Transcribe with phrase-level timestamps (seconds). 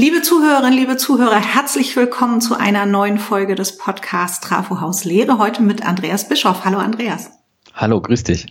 [0.00, 5.36] Liebe Zuhörerinnen, liebe Zuhörer, herzlich willkommen zu einer neuen Folge des Podcasts Trafo Haus Lehre.
[5.36, 6.64] Heute mit Andreas Bischoff.
[6.64, 7.32] Hallo Andreas.
[7.74, 8.50] Hallo, grüß dich.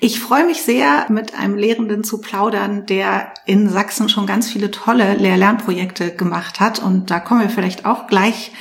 [0.00, 4.70] Ich freue mich sehr, mit einem Lehrenden zu plaudern, der in Sachsen schon ganz viele
[4.70, 6.80] tolle Lehr-Lernprojekte gemacht hat.
[6.80, 8.52] Und da kommen wir vielleicht auch gleich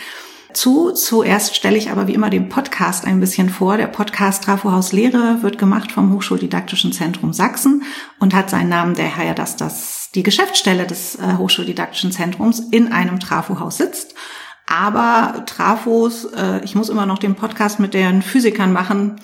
[0.53, 0.93] zu.
[0.93, 3.75] Zuerst stelle ich aber wie immer den Podcast ein bisschen vor.
[3.75, 7.83] Der Podcast Trafo Haus Lehre wird gemacht vom Hochschuldidaktischen Zentrum Sachsen
[8.17, 13.19] und hat seinen Namen daher, dass das die Geschäftsstelle des äh, Hochschuldidaktischen Zentrums in einem
[13.19, 14.15] Trafohaus sitzt.
[14.67, 19.19] Aber Trafos, äh, ich muss immer noch den Podcast mit den Physikern machen,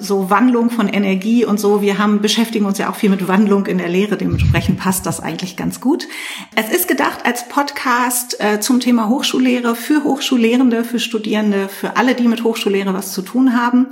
[0.00, 1.82] so Wandlung von Energie und so.
[1.82, 4.16] Wir haben, beschäftigen uns ja auch viel mit Wandlung in der Lehre.
[4.16, 6.08] Dementsprechend passt das eigentlich ganz gut.
[6.54, 12.14] Es ist gedacht als Podcast äh, zum Thema Hochschullehre für Hochschullehrende, für Studierende, für alle,
[12.14, 13.88] die mit Hochschullehre was zu tun haben.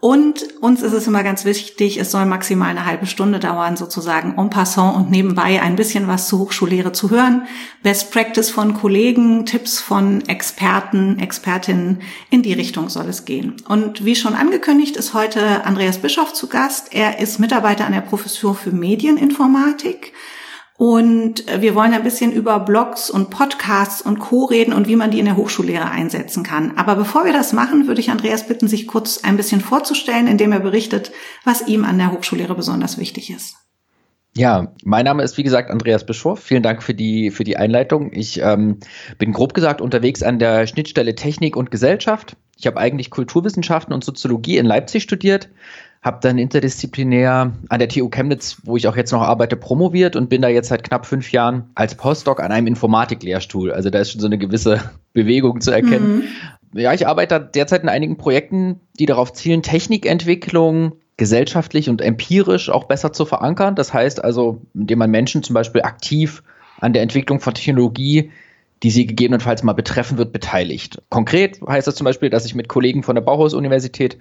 [0.00, 4.34] Und uns ist es immer ganz wichtig, es soll maximal eine halbe Stunde dauern, sozusagen
[4.38, 7.46] en passant und nebenbei ein bisschen was zur Hochschullehre zu hören.
[7.82, 13.56] Best Practice von Kollegen, Tipps von Experten, Expertinnen, in die Richtung soll es gehen.
[13.68, 16.94] Und wie schon angekündigt, ist heute Andreas Bischoff zu Gast.
[16.94, 20.14] Er ist Mitarbeiter an der Professur für Medieninformatik
[20.80, 24.46] und äh, wir wollen ein bisschen über Blogs und Podcasts und Co.
[24.46, 26.78] reden und wie man die in der Hochschullehre einsetzen kann.
[26.78, 30.52] Aber bevor wir das machen, würde ich Andreas bitten, sich kurz ein bisschen vorzustellen, indem
[30.52, 31.12] er berichtet,
[31.44, 33.56] was ihm an der Hochschullehre besonders wichtig ist.
[34.34, 36.40] Ja, mein Name ist wie gesagt Andreas Bischof.
[36.40, 38.10] Vielen Dank für die, für die Einleitung.
[38.14, 38.78] Ich ähm,
[39.18, 42.38] bin grob gesagt unterwegs an der Schnittstelle Technik und Gesellschaft.
[42.56, 45.50] Ich habe eigentlich Kulturwissenschaften und Soziologie in Leipzig studiert,
[46.02, 50.30] habe dann interdisziplinär an der TU Chemnitz, wo ich auch jetzt noch arbeite, promoviert und
[50.30, 53.70] bin da jetzt seit knapp fünf Jahren als Postdoc an einem Informatiklehrstuhl.
[53.70, 54.80] Also da ist schon so eine gewisse
[55.12, 56.24] Bewegung zu erkennen.
[56.72, 56.80] Mhm.
[56.80, 62.84] Ja, ich arbeite derzeit in einigen Projekten, die darauf zielen, Technikentwicklung gesellschaftlich und empirisch auch
[62.84, 63.74] besser zu verankern.
[63.74, 66.42] Das heißt also, indem man Menschen zum Beispiel aktiv
[66.80, 68.30] an der Entwicklung von Technologie
[68.82, 71.02] die sie gegebenenfalls mal betreffen wird, beteiligt.
[71.10, 74.18] Konkret heißt das zum Beispiel, dass ich mit Kollegen von der Bauhaus-Universität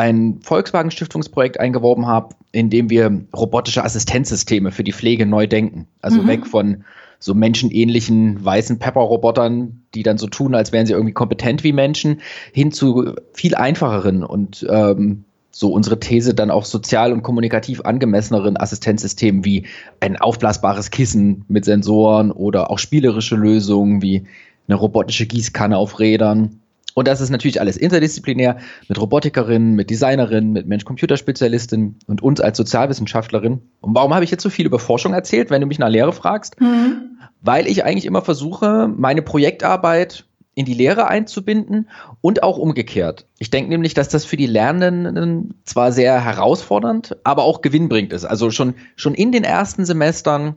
[0.00, 5.88] ein Volkswagen-Stiftungsprojekt eingeworben habe, in dem wir robotische Assistenzsysteme für die Pflege neu denken.
[6.00, 6.28] Also mhm.
[6.28, 6.84] weg von
[7.18, 12.22] so menschenähnlichen weißen Pepper-Robotern, die dann so tun, als wären sie irgendwie kompetent wie Menschen,
[12.54, 18.56] hin zu viel einfacheren und ähm, so unsere These dann auch sozial und kommunikativ angemesseneren
[18.56, 19.66] Assistenzsystemen wie
[20.00, 24.24] ein aufblasbares Kissen mit Sensoren oder auch spielerische Lösungen wie
[24.66, 26.59] eine robotische Gießkanne auf Rädern
[26.94, 28.58] und das ist natürlich alles interdisziplinär
[28.88, 33.60] mit Robotikerinnen, mit Designerinnen, mit Mensch-Computer-Spezialistinnen und uns als Sozialwissenschaftlerin.
[33.80, 36.12] Und warum habe ich jetzt so viel über Forschung erzählt, wenn du mich nach Lehre
[36.12, 36.60] fragst?
[36.60, 37.18] Mhm.
[37.40, 40.24] Weil ich eigentlich immer versuche, meine Projektarbeit
[40.54, 41.88] in die Lehre einzubinden
[42.20, 43.26] und auch umgekehrt.
[43.38, 48.24] Ich denke nämlich, dass das für die Lernenden zwar sehr herausfordernd, aber auch gewinnbringend ist.
[48.24, 50.56] Also schon, schon in den ersten Semestern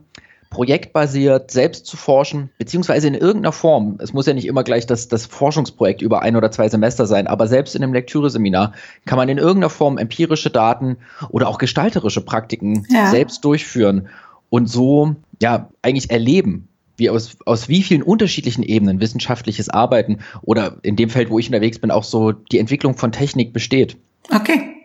[0.54, 3.98] projektbasiert selbst zu forschen, beziehungsweise in irgendeiner Form.
[3.98, 7.26] Es muss ja nicht immer gleich das, das Forschungsprojekt über ein oder zwei Semester sein,
[7.26, 8.72] aber selbst in einem Lektüreseminar
[9.04, 10.98] kann man in irgendeiner Form empirische Daten
[11.28, 13.10] oder auch gestalterische Praktiken ja.
[13.10, 14.06] selbst durchführen
[14.48, 20.76] und so ja eigentlich erleben, wie aus, aus wie vielen unterschiedlichen Ebenen wissenschaftliches Arbeiten oder
[20.82, 23.96] in dem Feld, wo ich unterwegs bin, auch so die Entwicklung von Technik besteht.
[24.30, 24.76] Okay,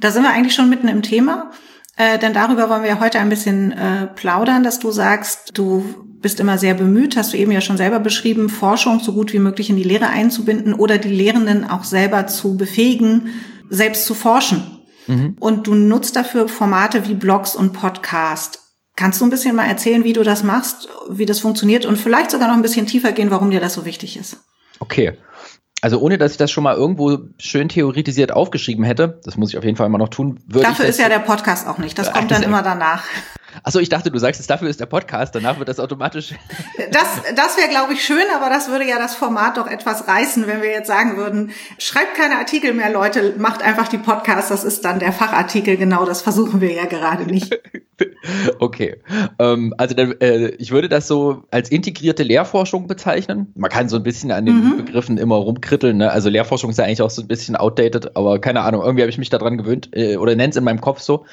[0.00, 1.50] da sind wir eigentlich schon mitten im Thema.
[1.96, 5.84] Äh, denn darüber wollen wir heute ein bisschen äh, plaudern, dass du sagst, du
[6.20, 9.38] bist immer sehr bemüht, hast du eben ja schon selber beschrieben, Forschung so gut wie
[9.38, 13.28] möglich in die Lehre einzubinden oder die Lehrenden auch selber zu befähigen,
[13.68, 14.80] selbst zu forschen.
[15.06, 15.36] Mhm.
[15.38, 18.60] Und du nutzt dafür Formate wie Blogs und Podcast.
[18.96, 22.30] Kannst du ein bisschen mal erzählen, wie du das machst, wie das funktioniert und vielleicht
[22.30, 24.38] sogar noch ein bisschen tiefer gehen, warum dir das so wichtig ist?
[24.80, 25.16] Okay
[25.84, 29.58] also ohne dass ich das schon mal irgendwo schön theoretisiert aufgeschrieben hätte, das muss ich
[29.58, 31.98] auf jeden Fall mal noch tun, würde Dafür ist ja der Podcast auch nicht.
[31.98, 33.04] Das kommt dann immer danach.
[33.62, 36.34] Achso, ich dachte, du sagst jetzt, dafür ist der Podcast, danach wird das automatisch.
[36.90, 40.46] Das, das wäre, glaube ich, schön, aber das würde ja das Format doch etwas reißen,
[40.46, 44.64] wenn wir jetzt sagen würden, schreibt keine Artikel mehr, Leute, macht einfach die Podcasts, das
[44.64, 47.58] ist dann der Fachartikel, genau, das versuchen wir ja gerade nicht.
[48.58, 48.96] Okay,
[49.38, 53.52] ähm, also dann, äh, ich würde das so als integrierte Lehrforschung bezeichnen.
[53.54, 54.76] Man kann so ein bisschen an den mhm.
[54.78, 56.10] Begriffen immer rumkritteln, ne?
[56.10, 59.10] also Lehrforschung ist ja eigentlich auch so ein bisschen outdated, aber keine Ahnung, irgendwie habe
[59.10, 61.24] ich mich daran gewöhnt äh, oder nenne es in meinem Kopf so.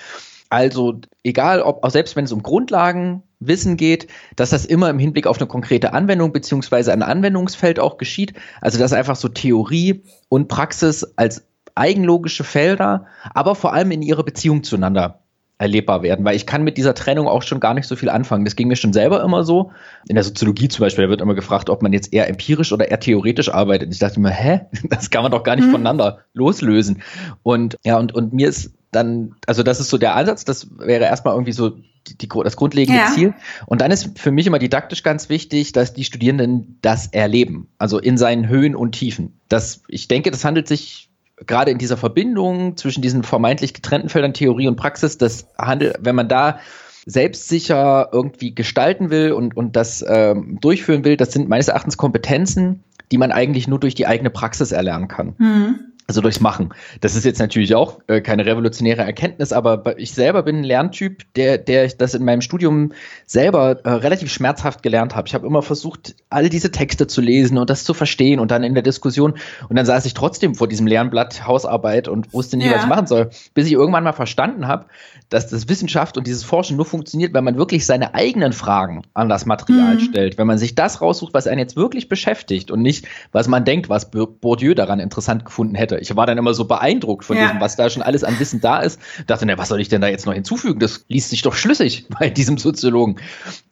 [0.52, 5.26] Also egal, ob auch selbst wenn es um Grundlagenwissen geht, dass das immer im Hinblick
[5.26, 8.34] auf eine konkrete Anwendung beziehungsweise ein Anwendungsfeld auch geschieht.
[8.60, 14.24] Also dass einfach so Theorie und Praxis als eigenlogische Felder, aber vor allem in ihrer
[14.24, 15.22] Beziehung zueinander
[15.58, 18.44] erlebbar werden, weil ich kann mit dieser Trennung auch schon gar nicht so viel anfangen.
[18.44, 19.72] Das ging mir schon selber immer so.
[20.10, 23.00] In der Soziologie zum Beispiel, wird immer gefragt, ob man jetzt eher empirisch oder eher
[23.00, 23.88] theoretisch arbeitet.
[23.88, 24.62] Und ich dachte immer, hä?
[24.90, 25.72] Das kann man doch gar nicht mhm.
[25.72, 27.04] voneinander loslösen.
[27.42, 31.06] Und ja, und, und mir ist dann, also das ist so der Ansatz, das wäre
[31.06, 33.12] erstmal irgendwie so die, das grundlegende ja.
[33.14, 33.34] Ziel.
[33.66, 38.00] Und dann ist für mich immer didaktisch ganz wichtig, dass die Studierenden das erleben, also
[38.00, 39.40] in seinen Höhen und Tiefen.
[39.50, 41.10] Das, ich denke, das handelt sich
[41.46, 46.16] gerade in dieser Verbindung zwischen diesen vermeintlich getrennten Feldern Theorie und Praxis, das handelt, wenn
[46.16, 46.60] man da
[47.06, 52.84] selbstsicher irgendwie gestalten will und, und das ähm, durchführen will, das sind meines Erachtens Kompetenzen,
[53.12, 55.36] die man eigentlich nur durch die eigene Praxis erlernen kann.
[55.38, 55.80] Mhm.
[56.12, 56.74] Also durchs Machen.
[57.00, 61.24] Das ist jetzt natürlich auch äh, keine revolutionäre Erkenntnis, aber ich selber bin ein Lerntyp,
[61.36, 62.92] der, der das in meinem Studium
[63.26, 65.30] selber äh, relativ schmerzhaft gelernt habe.
[65.30, 68.66] Ich habe immer versucht, all diese Texte zu lesen und das zu verstehen und dann
[68.66, 69.36] in der Diskussion.
[69.70, 72.74] Und dann saß ich trotzdem vor diesem Lernblatt Hausarbeit und wusste nicht, ja.
[72.74, 74.88] was ich machen soll, bis ich irgendwann mal verstanden habe,
[75.30, 79.30] dass das Wissenschaft und dieses Forschen nur funktioniert, wenn man wirklich seine eigenen Fragen an
[79.30, 80.00] das Material mhm.
[80.02, 80.38] stellt.
[80.38, 83.88] Wenn man sich das raussucht, was einen jetzt wirklich beschäftigt und nicht, was man denkt,
[83.88, 87.50] was Bourdieu daran interessant gefunden hätte ich war dann immer so beeindruckt von ja.
[87.50, 89.00] dem, was da schon alles an Wissen da ist.
[89.28, 90.80] Dachte, na, was soll ich denn da jetzt noch hinzufügen?
[90.80, 93.20] Das liest sich doch schlüssig bei diesem Soziologen.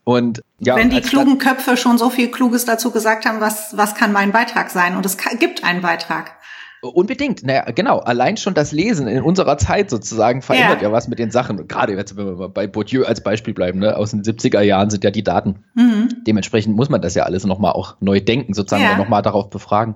[0.04, 3.96] Und ja, wenn die klugen Köpfe schon so viel Kluges dazu gesagt haben, was was
[3.96, 4.96] kann mein Beitrag sein?
[4.96, 6.39] Und es gibt einen Beitrag.
[6.82, 8.00] Unbedingt, naja, genau.
[8.00, 11.68] Allein schon das Lesen in unserer Zeit sozusagen verändert ja, ja was mit den Sachen.
[11.68, 13.98] Gerade jetzt, wenn wir bei Bourdieu als Beispiel bleiben, ne?
[13.98, 15.66] aus den 70er Jahren sind ja die Daten.
[15.74, 16.24] Mhm.
[16.26, 18.98] Dementsprechend muss man das ja alles nochmal auch neu denken, sozusagen ja.
[18.98, 19.96] nochmal darauf befragen.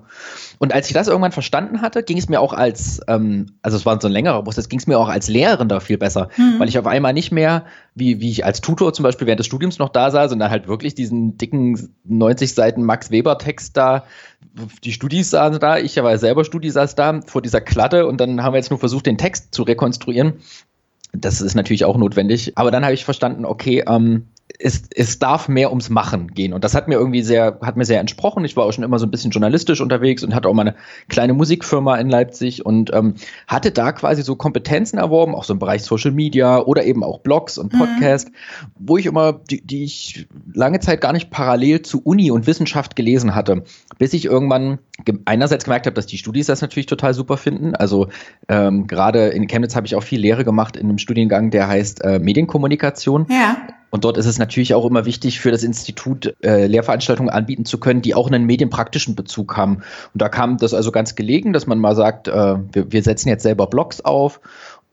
[0.58, 3.86] Und als ich das irgendwann verstanden hatte, ging es mir auch als, ähm, also es
[3.86, 6.58] war so ein längerer Prozess, ging es mir auch als Lehrender viel besser, mhm.
[6.58, 9.46] weil ich auf einmal nicht mehr, wie, wie ich als Tutor zum Beispiel während des
[9.46, 14.04] Studiums noch da saß, sondern halt wirklich diesen dicken 90 Seiten Max Weber Text da
[14.82, 18.42] die Studis saßen da, ich war selber Studi saß da vor dieser Klatte und dann
[18.42, 20.34] haben wir jetzt nur versucht, den Text zu rekonstruieren.
[21.12, 22.56] Das ist natürlich auch notwendig.
[22.56, 24.28] Aber dann habe ich verstanden, okay, ähm,
[24.58, 26.52] es, es darf mehr ums Machen gehen.
[26.52, 28.44] Und das hat mir irgendwie sehr, hat mir sehr entsprochen.
[28.44, 30.74] Ich war auch schon immer so ein bisschen journalistisch unterwegs und hatte auch mal eine
[31.08, 33.14] kleine Musikfirma in Leipzig und ähm,
[33.48, 37.20] hatte da quasi so Kompetenzen erworben, auch so im Bereich Social Media oder eben auch
[37.20, 38.34] Blogs und Podcast, mhm.
[38.78, 42.94] wo ich immer, die, die ich lange Zeit gar nicht parallel zu Uni und Wissenschaft
[42.96, 43.64] gelesen hatte,
[43.98, 44.78] bis ich irgendwann
[45.24, 47.74] einerseits gemerkt habe, dass die Studis das natürlich total super finden.
[47.74, 48.08] Also
[48.48, 52.04] ähm, gerade in Chemnitz habe ich auch viel Lehre gemacht in einem Studiengang, der heißt
[52.04, 53.26] äh, Medienkommunikation.
[53.28, 53.56] Ja.
[53.94, 57.78] Und dort ist es natürlich auch immer wichtig für das Institut, äh, Lehrveranstaltungen anbieten zu
[57.78, 59.84] können, die auch einen medienpraktischen Bezug haben.
[60.12, 63.28] Und da kam das also ganz gelegen, dass man mal sagt, äh, wir, wir setzen
[63.28, 64.40] jetzt selber Blogs auf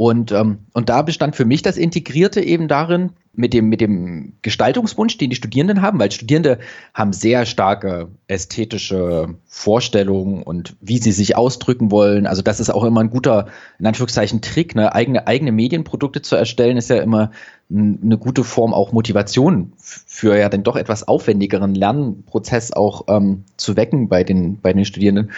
[0.01, 4.33] und, ähm, und da bestand für mich das Integrierte eben darin, mit dem, mit dem
[4.42, 6.57] Gestaltungswunsch, den die Studierenden haben, weil Studierende
[6.95, 12.25] haben sehr starke ästhetische Vorstellungen und wie sie sich ausdrücken wollen.
[12.25, 14.92] Also das ist auch immer ein guter, in Anführungszeichen, Trick, ne?
[14.95, 17.30] eigene, eigene Medienprodukte zu erstellen, ist ja immer
[17.71, 23.77] eine gute Form, auch Motivation für ja den doch etwas aufwendigeren Lernprozess auch ähm, zu
[23.77, 25.30] wecken bei den, bei den Studierenden.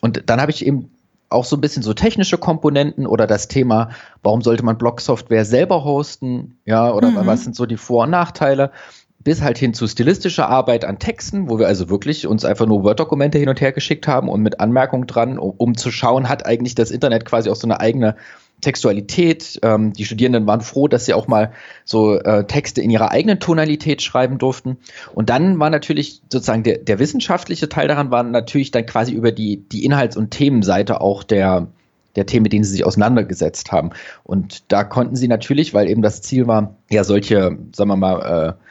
[0.00, 0.90] Und dann habe ich eben
[1.28, 3.90] auch so ein bisschen so technische Komponenten oder das Thema,
[4.22, 7.26] warum sollte man Blog-Software selber hosten, ja, oder mhm.
[7.26, 8.70] was sind so die Vor- und Nachteile,
[9.18, 12.84] bis halt hin zu stilistischer Arbeit an Texten, wo wir also wirklich uns einfach nur
[12.84, 16.46] Word-Dokumente hin und her geschickt haben und mit Anmerkungen dran, um, um zu schauen, hat
[16.46, 18.14] eigentlich das Internet quasi auch so eine eigene
[18.60, 19.58] Textualität.
[19.62, 21.52] Ähm, die Studierenden waren froh, dass sie auch mal
[21.84, 24.78] so äh, Texte in ihrer eigenen Tonalität schreiben durften.
[25.14, 29.32] Und dann war natürlich sozusagen der, der wissenschaftliche Teil daran, war natürlich dann quasi über
[29.32, 31.68] die, die Inhalts- und Themenseite auch der,
[32.16, 33.90] der Themen, mit denen sie sich auseinandergesetzt haben.
[34.24, 38.56] Und da konnten sie natürlich, weil eben das Ziel war, ja, solche, sagen wir mal,
[38.58, 38.65] äh,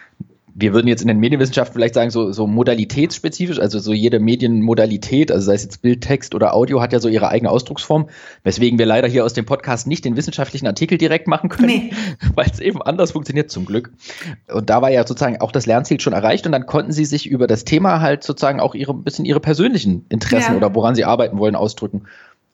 [0.57, 5.30] wir würden jetzt in den Medienwissenschaften vielleicht sagen, so, so modalitätsspezifisch, also so jede Medienmodalität,
[5.30, 8.07] also sei es jetzt Bild, Text oder Audio, hat ja so ihre eigene Ausdrucksform,
[8.44, 11.92] weswegen wir leider hier aus dem Podcast nicht den wissenschaftlichen Artikel direkt machen können, nee.
[12.35, 13.92] weil es eben anders funktioniert zum Glück.
[14.50, 17.28] Und da war ja sozusagen auch das Lernziel schon erreicht und dann konnten sie sich
[17.28, 20.57] über das Thema halt sozusagen auch ihre, ein bisschen ihre persönlichen Interessen ja.
[20.57, 22.04] oder woran sie arbeiten wollen ausdrücken.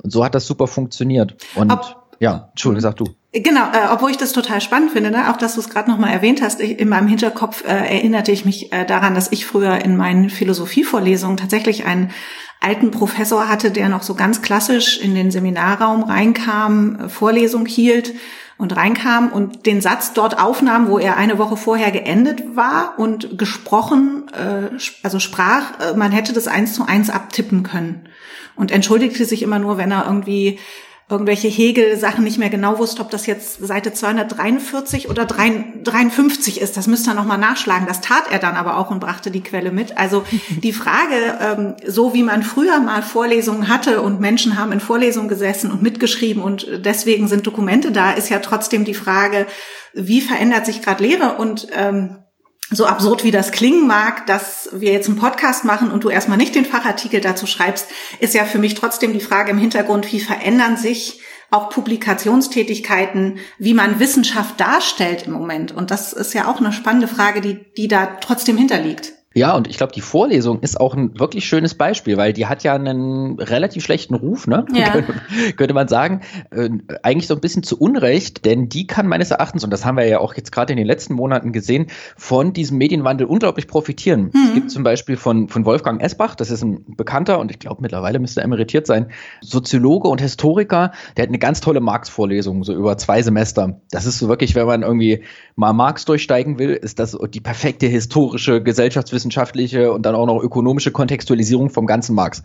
[0.02, 1.36] Und so hat das super funktioniert.
[1.54, 3.06] Und Ob ja, Entschuldigung, sag du.
[3.34, 5.32] Genau, äh, obwohl ich das total spannend finde, ne?
[5.32, 8.46] auch dass du es gerade nochmal erwähnt hast, ich, in meinem Hinterkopf äh, erinnerte ich
[8.46, 12.12] mich äh, daran, dass ich früher in meinen Philosophievorlesungen tatsächlich einen
[12.60, 18.14] alten Professor hatte, der noch so ganz klassisch in den Seminarraum reinkam, äh, Vorlesung hielt
[18.56, 23.40] und reinkam und den Satz dort aufnahm, wo er eine Woche vorher geendet war und
[23.40, 28.10] gesprochen, äh, also sprach, äh, man hätte das eins zu eins abtippen können
[28.56, 30.60] und entschuldigte sich immer nur, wenn er irgendwie
[31.12, 36.78] irgendwelche Hegel-Sachen nicht mehr genau wusste, ob das jetzt Seite 243 oder 53 ist.
[36.78, 37.88] Das müsste er nochmal nachschlagen.
[37.88, 39.98] Das tat er dann aber auch und brachte die Quelle mit.
[39.98, 44.80] Also die Frage, ähm, so wie man früher mal Vorlesungen hatte und Menschen haben in
[44.80, 49.46] Vorlesungen gesessen und mitgeschrieben und deswegen sind Dokumente da, ist ja trotzdem die Frage,
[49.94, 52.18] wie verändert sich gerade Lehre und ähm,
[52.72, 56.38] so absurd wie das klingen mag, dass wir jetzt einen Podcast machen und du erstmal
[56.38, 57.88] nicht den Fachartikel dazu schreibst,
[58.20, 61.20] ist ja für mich trotzdem die Frage im Hintergrund, wie verändern sich
[61.52, 65.74] auch Publikationstätigkeiten, wie man Wissenschaft darstellt im Moment.
[65.74, 69.14] Und das ist ja auch eine spannende Frage, die, die da trotzdem hinterliegt.
[69.34, 72.64] Ja, und ich glaube, die Vorlesung ist auch ein wirklich schönes Beispiel, weil die hat
[72.64, 74.66] ja einen relativ schlechten Ruf, ne?
[74.74, 74.94] Ja.
[75.56, 76.20] könnte, man sagen.
[76.50, 76.70] Äh,
[77.02, 80.06] eigentlich so ein bisschen zu Unrecht, denn die kann meines Erachtens, und das haben wir
[80.06, 84.32] ja auch jetzt gerade in den letzten Monaten gesehen, von diesem Medienwandel unglaublich profitieren.
[84.34, 84.48] Mhm.
[84.48, 87.82] Es gibt zum Beispiel von, von Wolfgang Esbach, das ist ein bekannter und ich glaube
[87.82, 89.08] mittlerweile müsste er emeritiert sein,
[89.40, 93.80] Soziologe und Historiker, der hat eine ganz tolle Marx-Vorlesung, so über zwei Semester.
[93.92, 95.24] Das ist so wirklich, wenn man irgendwie
[95.56, 100.42] mal Marx durchsteigen will, ist das die perfekte historische Gesellschaftswissenschaft sozialwissenschaftliche und dann auch noch
[100.42, 102.44] ökonomische Kontextualisierung vom ganzen Marx.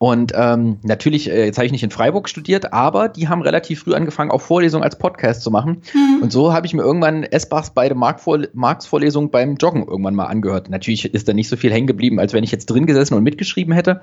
[0.00, 3.80] Und ähm, natürlich, äh, jetzt habe ich nicht in Freiburg studiert, aber die haben relativ
[3.80, 5.82] früh angefangen, auch Vorlesungen als Podcast zu machen.
[5.92, 6.22] Mhm.
[6.22, 10.70] Und so habe ich mir irgendwann Esbachs beide Marx-Vorlesungen beim Joggen irgendwann mal angehört.
[10.70, 13.24] Natürlich ist da nicht so viel hängen geblieben, als wenn ich jetzt drin gesessen und
[13.24, 14.02] mitgeschrieben hätte.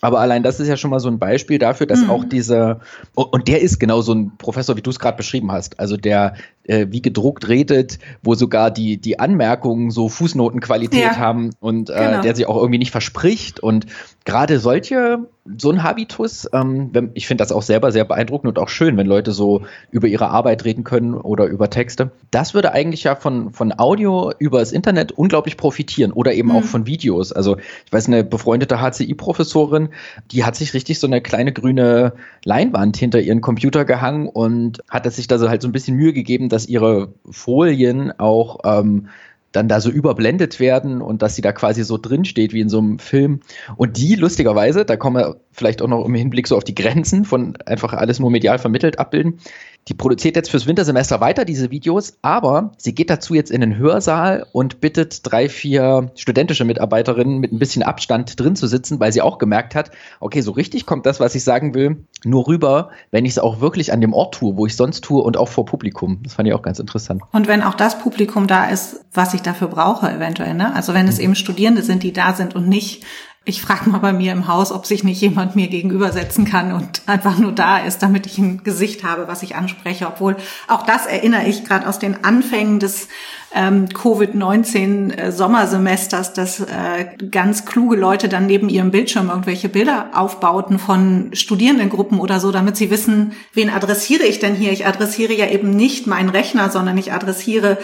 [0.00, 2.10] Aber allein das ist ja schon mal so ein Beispiel dafür, dass mhm.
[2.10, 2.80] auch diese,
[3.14, 6.34] und der ist genau so ein Professor, wie du es gerade beschrieben hast, also der
[6.64, 11.16] äh, wie gedruckt redet, wo sogar die, die Anmerkungen so Fußnotenqualität ja.
[11.16, 12.22] haben und äh, genau.
[12.22, 13.58] der sich auch irgendwie nicht verspricht.
[13.58, 13.86] Und
[14.28, 15.20] gerade solche
[15.56, 19.06] so ein Habitus, ähm, ich finde das auch selber sehr beeindruckend und auch schön, wenn
[19.06, 22.10] Leute so über ihre Arbeit reden können oder über Texte.
[22.30, 26.56] Das würde eigentlich ja von, von Audio über das Internet unglaublich profitieren oder eben mhm.
[26.56, 27.32] auch von Videos.
[27.32, 29.88] Also ich weiß, eine befreundete HCI-Professorin,
[30.30, 32.12] die hat sich richtig so eine kleine grüne
[32.44, 36.12] Leinwand hinter ihren Computer gehangen und hat sich da so halt so ein bisschen Mühe
[36.12, 39.08] gegeben, dass ihre Folien auch ähm,
[39.52, 42.68] dann da so überblendet werden und dass sie da quasi so drin steht wie in
[42.68, 43.40] so einem Film.
[43.76, 47.24] Und die, lustigerweise, da kommen wir vielleicht auch noch im Hinblick so auf die Grenzen
[47.24, 49.40] von einfach alles nur medial vermittelt abbilden,
[49.88, 53.78] die produziert jetzt fürs Wintersemester weiter diese Videos, aber sie geht dazu jetzt in den
[53.78, 59.12] Hörsaal und bittet drei, vier studentische Mitarbeiterinnen mit ein bisschen Abstand drin zu sitzen, weil
[59.12, 59.90] sie auch gemerkt hat,
[60.20, 63.60] okay, so richtig kommt das, was ich sagen will, nur rüber, wenn ich es auch
[63.60, 66.20] wirklich an dem Ort tue, wo ich sonst tue und auch vor Publikum.
[66.22, 67.22] Das fand ich auch ganz interessant.
[67.32, 70.74] Und wenn auch das Publikum da ist, was ich dafür brauche, eventuell, ne?
[70.74, 71.24] Also wenn es mhm.
[71.24, 73.04] eben Studierende sind, die da sind und nicht
[73.48, 77.00] ich frage mal bei mir im Haus, ob sich nicht jemand mir gegenübersetzen kann und
[77.06, 80.06] einfach nur da ist, damit ich ein Gesicht habe, was ich anspreche.
[80.06, 80.36] Obwohl
[80.68, 83.08] auch das erinnere ich gerade aus den Anfängen des
[83.54, 91.30] ähm, Covid-19-Sommersemesters, dass äh, ganz kluge Leute dann neben ihrem Bildschirm irgendwelche Bilder aufbauten von
[91.32, 94.72] Studierendengruppen oder so, damit sie wissen, wen adressiere ich denn hier?
[94.72, 97.78] Ich adressiere ja eben nicht meinen Rechner, sondern ich adressiere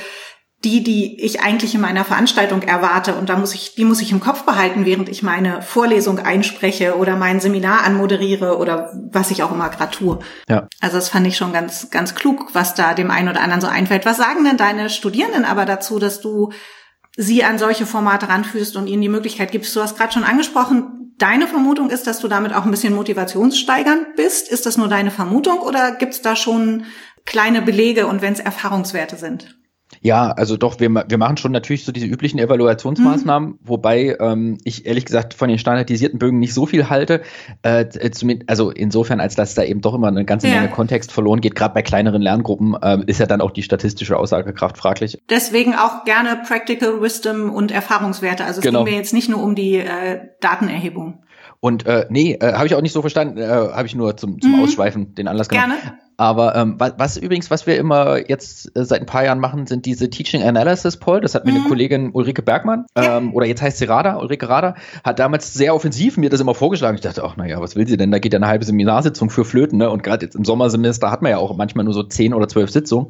[0.64, 3.14] die, die ich eigentlich in meiner Veranstaltung erwarte.
[3.14, 6.96] Und da muss ich, die muss ich im Kopf behalten, während ich meine Vorlesung einspreche
[6.96, 10.18] oder mein Seminar anmoderiere oder was ich auch immer gerade tue.
[10.48, 10.66] Ja.
[10.80, 13.66] Also das fand ich schon ganz, ganz klug, was da dem einen oder anderen so
[13.66, 14.06] einfällt.
[14.06, 16.52] Was sagen denn deine Studierenden aber dazu, dass du
[17.16, 19.76] sie an solche Formate ranführst und ihnen die Möglichkeit gibst?
[19.76, 24.16] Du hast gerade schon angesprochen, deine Vermutung ist, dass du damit auch ein bisschen motivationssteigernd
[24.16, 24.48] bist.
[24.48, 26.86] Ist das nur deine Vermutung oder gibt es da schon
[27.26, 29.56] kleine Belege und wenn es Erfahrungswerte sind?
[30.00, 33.58] Ja, also doch, wir, wir machen schon natürlich so diese üblichen Evaluationsmaßnahmen, mhm.
[33.62, 37.22] wobei ähm, ich ehrlich gesagt von den standardisierten Bögen nicht so viel halte.
[37.62, 40.56] Äh, äh zumindest, also insofern, als dass da eben doch immer eine ganze ja.
[40.56, 44.16] Menge Kontext verloren geht, gerade bei kleineren Lerngruppen, äh, ist ja dann auch die statistische
[44.16, 45.18] Aussagekraft fraglich.
[45.30, 48.44] Deswegen auch gerne Practical Wisdom und Erfahrungswerte.
[48.44, 48.84] Also es genau.
[48.84, 51.24] geht mir jetzt nicht nur um die äh, Datenerhebung.
[51.60, 54.40] Und äh, nee, äh, habe ich auch nicht so verstanden, äh, habe ich nur zum,
[54.40, 54.64] zum mhm.
[54.64, 55.72] Ausschweifen den Anlass genommen.
[55.80, 55.98] Gerne.
[56.16, 59.66] Aber ähm, was, was übrigens, was wir immer jetzt äh, seit ein paar Jahren machen,
[59.66, 61.20] sind diese Teaching Analysis Poll.
[61.20, 61.58] Das hat mir mhm.
[61.58, 65.74] eine Kollegin Ulrike Bergmann, ähm, oder jetzt heißt sie Rada, Ulrike Rada, hat damals sehr
[65.74, 66.94] offensiv mir das immer vorgeschlagen.
[66.96, 68.10] Ich dachte, ach naja, was will sie denn?
[68.10, 69.90] Da geht ja eine halbe Seminarsitzung für Flöten, ne?
[69.90, 72.70] Und gerade jetzt im Sommersemester hat man ja auch manchmal nur so zehn oder zwölf
[72.70, 73.08] Sitzungen.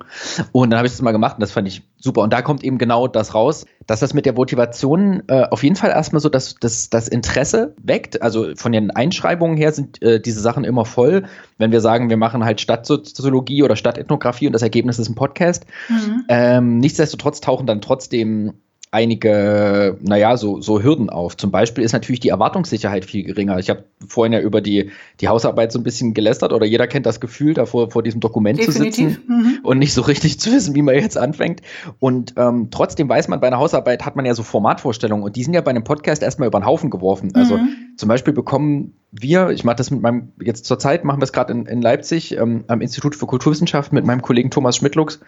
[0.53, 2.23] Und dann habe ich das mal gemacht und das fand ich super.
[2.23, 5.77] Und da kommt eben genau das raus, dass das mit der Motivation äh, auf jeden
[5.77, 8.23] Fall erstmal so dass das, das Interesse weckt.
[8.23, 11.25] Also von den Einschreibungen her sind äh, diese Sachen immer voll.
[11.59, 15.67] Wenn wir sagen, wir machen halt Stadtsoziologie oder Stadtethnographie und das Ergebnis ist ein Podcast.
[15.89, 16.25] Mhm.
[16.29, 18.55] Ähm, nichtsdestotrotz tauchen dann trotzdem
[18.95, 21.37] einige, naja, so, so Hürden auf.
[21.37, 23.59] Zum Beispiel ist natürlich die Erwartungssicherheit viel geringer.
[23.59, 27.05] Ich habe vorhin ja über die, die Hausarbeit so ein bisschen gelästert oder jeder kennt
[27.05, 28.95] das Gefühl, davor vor diesem Dokument Definitiv.
[28.95, 29.59] zu sitzen mhm.
[29.65, 31.61] und nicht so richtig zu wissen, wie man jetzt anfängt.
[31.99, 35.43] Und ähm, trotzdem weiß man, bei einer Hausarbeit hat man ja so Formatvorstellungen und die
[35.43, 37.35] sind ja bei einem Podcast erstmal über den Haufen geworfen.
[37.35, 37.84] Also mhm.
[37.97, 41.33] Zum Beispiel bekommen wir, ich mache das mit meinem, jetzt zur Zeit machen wir es
[41.33, 45.21] gerade in, in Leipzig ähm, am Institut für Kulturwissenschaften mit meinem Kollegen Thomas Schmidlux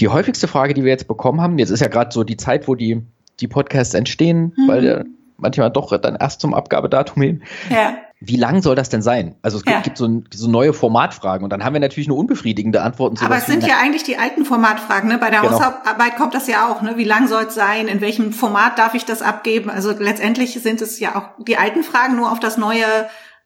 [0.00, 2.68] die häufigste Frage, die wir jetzt bekommen haben, jetzt ist ja gerade so die Zeit,
[2.68, 3.02] wo die,
[3.40, 4.68] die Podcasts entstehen, mhm.
[4.68, 5.04] weil
[5.36, 7.42] manchmal doch dann erst zum Abgabedatum hin.
[7.70, 7.96] Ja.
[8.20, 9.36] Wie lang soll das denn sein?
[9.42, 9.80] Also es ja.
[9.80, 13.16] gibt, so, ein, so, neue Formatfragen und dann haben wir natürlich nur unbefriedigende Antworten.
[13.24, 15.08] Aber es sind ja eigentlich die alten Formatfragen.
[15.08, 15.18] Ne?
[15.18, 15.52] Bei der genau.
[15.52, 16.82] Hausarbeit kommt das ja auch.
[16.82, 16.96] Ne?
[16.96, 17.86] Wie lang soll es sein?
[17.86, 19.70] In welchem Format darf ich das abgeben?
[19.70, 22.84] Also letztendlich sind es ja auch die alten Fragen nur auf das neue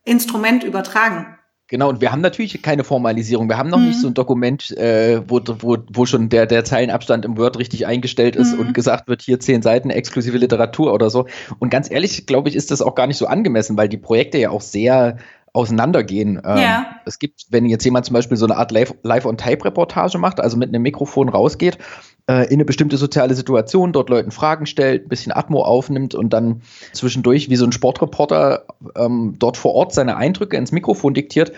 [0.04, 1.36] Instrument übertragen.
[1.68, 3.48] Genau, und wir haben natürlich keine Formalisierung.
[3.48, 3.86] Wir haben noch mhm.
[3.86, 7.86] nicht so ein Dokument, äh, wo, wo, wo schon der, der Zeilenabstand im Word richtig
[7.86, 8.60] eingestellt ist mhm.
[8.60, 11.26] und gesagt wird, hier zehn Seiten exklusive Literatur oder so.
[11.60, 14.36] Und ganz ehrlich, glaube ich, ist das auch gar nicht so angemessen, weil die Projekte
[14.36, 15.16] ja auch sehr
[15.52, 16.40] auseinandergehen.
[16.44, 16.86] Ähm, ja.
[17.04, 20.82] Es gibt, wenn jetzt jemand zum Beispiel so eine Art Live-on-Tape-Reportage macht, also mit einem
[20.82, 21.78] Mikrofon rausgeht,
[22.26, 26.32] äh, in eine bestimmte soziale Situation, dort Leuten Fragen stellt, ein bisschen Atmo aufnimmt und
[26.32, 28.64] dann zwischendurch wie so ein Sportreporter
[28.96, 31.52] ähm, dort vor Ort seine Eindrücke ins Mikrofon diktiert,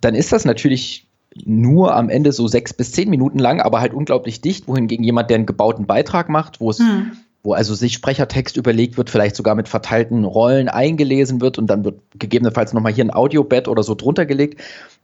[0.00, 1.06] dann ist das natürlich
[1.44, 5.30] nur am Ende so sechs bis zehn Minuten lang, aber halt unglaublich dicht, wohingegen jemand,
[5.30, 9.36] der einen gebauten Beitrag macht, wo es hm wo also sich Sprechertext überlegt wird, vielleicht
[9.36, 13.82] sogar mit verteilten Rollen eingelesen wird und dann wird gegebenenfalls nochmal hier ein Audiobett oder
[13.82, 14.60] so drunter gelegt.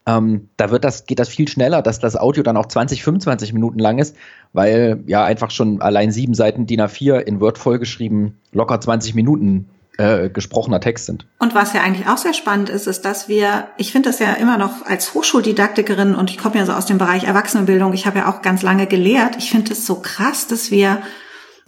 [0.06, 3.52] Ähm, da wird das, geht das viel schneller, dass das Audio dann auch 20, 25
[3.52, 4.16] Minuten lang ist,
[4.52, 9.70] weil ja einfach schon allein sieben Seiten DIN A4 in Word vollgeschrieben locker 20 Minuten
[9.96, 11.26] äh, gesprochener Text sind.
[11.38, 14.32] Und was ja eigentlich auch sehr spannend ist, ist, dass wir, ich finde das ja
[14.32, 18.18] immer noch als Hochschuldidaktikerin und ich komme ja so aus dem Bereich Erwachsenenbildung, ich habe
[18.18, 20.98] ja auch ganz lange gelehrt, ich finde es so krass, dass wir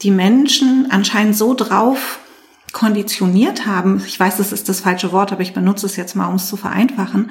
[0.02, 2.20] die Menschen anscheinend so drauf
[2.72, 6.26] konditioniert haben, ich weiß, das ist das falsche Wort, aber ich benutze es jetzt mal,
[6.26, 7.30] um es zu vereinfachen,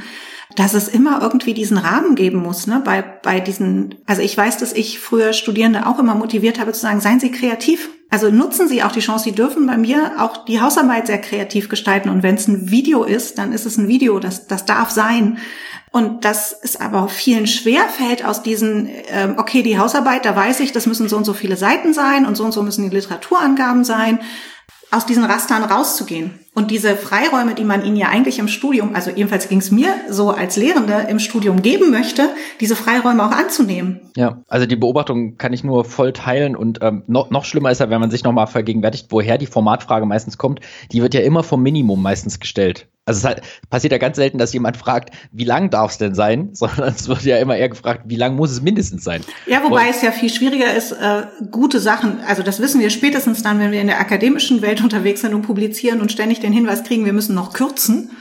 [0.56, 4.58] dass es immer irgendwie diesen Rahmen geben muss, ne, bei, bei diesen, also ich weiß,
[4.58, 7.90] dass ich früher Studierende auch immer motiviert habe zu sagen, seien Sie kreativ.
[8.10, 11.70] Also nutzen Sie auch die Chance, Sie dürfen bei mir auch die Hausarbeit sehr kreativ
[11.70, 14.90] gestalten und wenn es ein Video ist, dann ist es ein Video, das, das darf
[14.92, 15.38] sein.
[15.96, 20.60] Und das ist aber vielen schwer fällt aus diesen, ähm, okay, die Hausarbeit, da weiß
[20.60, 22.94] ich, das müssen so und so viele Seiten sein und so und so müssen die
[22.94, 24.20] Literaturangaben sein,
[24.92, 26.40] aus diesen Rastern rauszugehen.
[26.54, 29.88] Und diese Freiräume, die man ihnen ja eigentlich im Studium, also jedenfalls ging es mir
[30.10, 32.28] so als Lehrende im Studium geben möchte,
[32.60, 34.02] diese Freiräume auch anzunehmen.
[34.18, 37.80] Ja, also die Beobachtung kann ich nur voll teilen und ähm, noch, noch schlimmer ist
[37.80, 40.60] ja, wenn man sich nochmal vergegenwärtigt, woher die Formatfrage meistens kommt,
[40.92, 42.90] die wird ja immer vom Minimum meistens gestellt.
[43.08, 43.36] Also es
[43.70, 47.08] passiert ja ganz selten, dass jemand fragt, wie lang darf es denn sein, sondern es
[47.08, 49.22] wird ja immer eher gefragt, wie lang muss es mindestens sein.
[49.46, 52.90] Ja, wobei Und, es ja viel schwieriger ist, äh, gute Sachen, also das wissen wir
[52.90, 56.52] spätestens dann, wenn wir in der akademischen Welt unterwegs sind und publizieren und ständig den
[56.52, 58.12] Hinweis kriegen, wir müssen noch kürzen,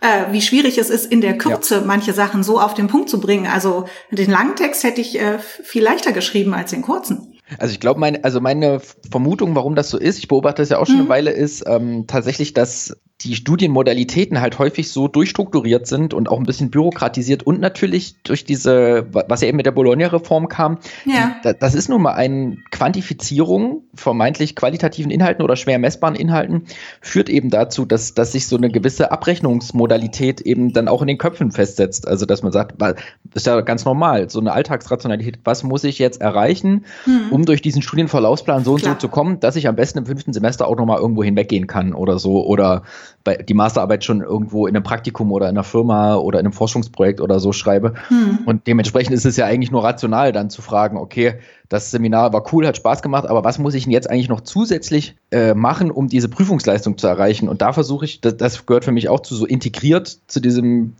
[0.00, 1.80] äh, wie schwierig es ist, in der Kürze ja.
[1.80, 3.46] manche Sachen so auf den Punkt zu bringen.
[3.46, 7.34] Also den langen Text hätte ich äh, viel leichter geschrieben als den kurzen.
[7.58, 10.78] Also ich glaube, meine, also meine Vermutung, warum das so ist, ich beobachte das ja
[10.78, 11.00] auch schon mhm.
[11.02, 16.38] eine Weile, ist ähm, tatsächlich, dass die Studienmodalitäten halt häufig so durchstrukturiert sind und auch
[16.38, 21.36] ein bisschen bürokratisiert und natürlich durch diese, was ja eben mit der Bologna-Reform kam, ja.
[21.44, 26.64] Die, das ist nun mal eine Quantifizierung vermeintlich qualitativen Inhalten oder schwer messbaren Inhalten,
[27.00, 31.18] führt eben dazu, dass, dass sich so eine gewisse Abrechnungsmodalität eben dann auch in den
[31.18, 32.06] Köpfen festsetzt.
[32.06, 32.96] Also dass man sagt, das
[33.34, 37.28] ist ja ganz normal, so eine Alltagsrationalität, was muss ich jetzt erreichen, mhm.
[37.30, 38.94] um durch diesen Studienverlaufsplan so und Klar.
[38.94, 41.94] so zu kommen, dass ich am besten im fünften Semester auch nochmal irgendwo hinweggehen kann
[41.94, 42.82] oder so oder
[43.22, 46.52] bei, die Masterarbeit schon irgendwo in einem Praktikum oder in einer Firma oder in einem
[46.52, 47.94] Forschungsprojekt oder so schreibe.
[48.08, 48.40] Hm.
[48.46, 51.34] Und dementsprechend ist es ja eigentlich nur rational, dann zu fragen, okay,
[51.68, 54.42] das Seminar war cool, hat Spaß gemacht, aber was muss ich denn jetzt eigentlich noch
[54.42, 57.48] zusätzlich äh, machen, um diese Prüfungsleistung zu erreichen?
[57.48, 60.94] Und da versuche ich, das, das gehört für mich auch zu so integriert zu diesem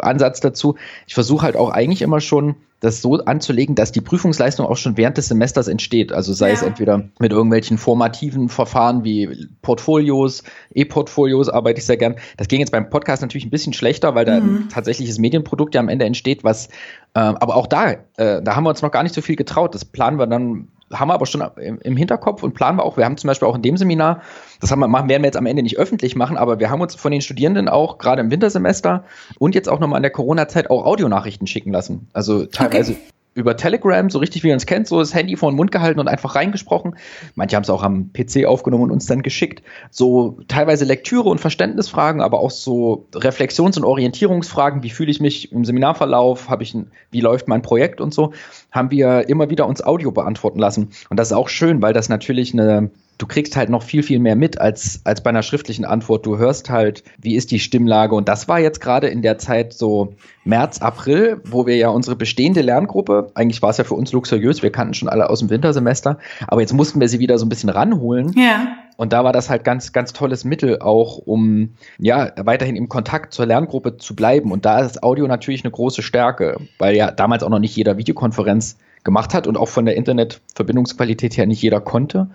[0.00, 0.76] Ansatz dazu.
[1.06, 4.96] Ich versuche halt auch eigentlich immer schon das so anzulegen, dass die Prüfungsleistung auch schon
[4.96, 6.12] während des Semesters entsteht.
[6.12, 6.54] Also sei ja.
[6.54, 12.16] es entweder mit irgendwelchen formativen Verfahren wie Portfolios, E-Portfolios arbeite ich sehr gern.
[12.36, 14.56] Das ging jetzt beim Podcast natürlich ein bisschen schlechter, weil da mhm.
[14.56, 16.68] ein tatsächliches Medienprodukt ja am Ende entsteht, was,
[17.14, 19.74] äh, aber auch da, äh, da haben wir uns noch gar nicht so viel getraut.
[19.74, 22.96] Das planen wir dann haben wir aber schon im, Hinterkopf und planen wir auch.
[22.96, 24.22] Wir haben zum Beispiel auch in dem Seminar,
[24.60, 26.80] das haben wir, machen, werden wir jetzt am Ende nicht öffentlich machen, aber wir haben
[26.80, 29.04] uns von den Studierenden auch gerade im Wintersemester
[29.38, 32.08] und jetzt auch nochmal in der Corona-Zeit auch Audionachrichten schicken lassen.
[32.12, 33.00] Also teilweise okay
[33.38, 36.00] über Telegram, so richtig wie man es kennt, so das Handy vor den Mund gehalten
[36.00, 36.96] und einfach reingesprochen.
[37.34, 39.62] Manche haben es auch am PC aufgenommen und uns dann geschickt.
[39.90, 45.52] So teilweise Lektüre und Verständnisfragen, aber auch so Reflexions- und Orientierungsfragen, wie fühle ich mich
[45.52, 46.76] im Seminarverlauf, habe ich
[47.10, 48.32] wie läuft mein Projekt und so,
[48.70, 50.90] haben wir immer wieder uns Audio beantworten lassen.
[51.08, 54.20] Und das ist auch schön, weil das natürlich eine du kriegst halt noch viel, viel
[54.20, 56.24] mehr mit als, als bei einer schriftlichen Antwort.
[56.24, 58.14] Du hörst halt, wie ist die Stimmlage.
[58.14, 62.16] Und das war jetzt gerade in der Zeit so März, April, wo wir ja unsere
[62.16, 65.50] bestehende Lerngruppe, eigentlich war es ja für uns luxuriös, wir kannten schon alle aus dem
[65.50, 68.32] Wintersemester, aber jetzt mussten wir sie wieder so ein bisschen ranholen.
[68.36, 68.68] Ja.
[68.96, 73.34] Und da war das halt ganz, ganz tolles Mittel auch, um ja weiterhin im Kontakt
[73.34, 74.50] zur Lerngruppe zu bleiben.
[74.50, 77.96] Und da ist Audio natürlich eine große Stärke, weil ja damals auch noch nicht jeder
[77.96, 82.28] Videokonferenz gemacht hat und auch von der Internetverbindungsqualität her nicht jeder konnte.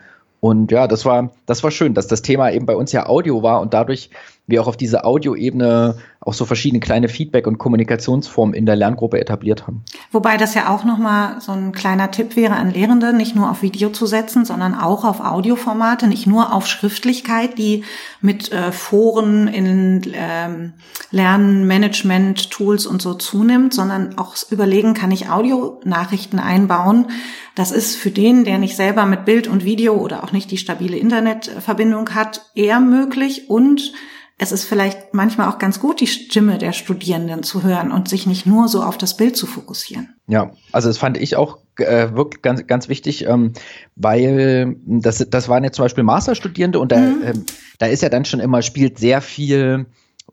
[0.43, 3.43] Und ja, das war, das war schön, dass das Thema eben bei uns ja Audio
[3.43, 4.09] war und dadurch
[4.45, 9.19] wir auch auf diese Audioebene auch so verschiedene kleine Feedback- und Kommunikationsformen in der Lerngruppe
[9.19, 9.83] etabliert haben.
[10.11, 13.61] Wobei das ja auch nochmal so ein kleiner Tipp wäre an Lehrende, nicht nur auf
[13.61, 17.83] Video zu setzen, sondern auch auf Audioformate, nicht nur auf Schriftlichkeit, die
[18.21, 20.73] mit äh, Foren in ähm,
[21.11, 27.07] Lernmanagement-Tools und so zunimmt, sondern auch überlegen, kann ich Audionachrichten einbauen.
[27.55, 30.57] Das ist für den, der nicht selber mit Bild und Video oder auch nicht die
[30.57, 33.93] stabile Internetverbindung hat, eher möglich und
[34.37, 38.25] es ist vielleicht manchmal auch ganz gut, die Stimme der Studierenden zu hören und sich
[38.25, 40.15] nicht nur so auf das Bild zu fokussieren.
[40.27, 43.53] Ja, also das fand ich auch äh, wirklich ganz, ganz wichtig, ähm,
[43.95, 47.23] weil das, das waren jetzt zum Beispiel Masterstudierende und da, mhm.
[47.23, 47.33] äh,
[47.77, 49.85] da ist ja dann schon immer, spielt sehr viel